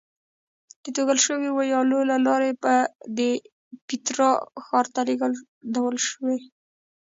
[0.83, 2.73] د توږل شویو ویالو له لارې به
[3.17, 3.19] د
[3.87, 4.31] پیترا
[4.65, 6.37] ښار ته لېږدول شوې.